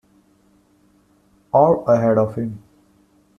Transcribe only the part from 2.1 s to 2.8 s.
of him.